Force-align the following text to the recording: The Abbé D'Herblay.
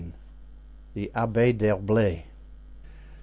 The 0.95 1.11
Abbé 1.13 1.53
D'Herblay. 1.55 2.25